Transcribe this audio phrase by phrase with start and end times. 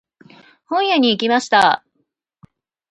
[0.67, 1.85] 本屋に行きました。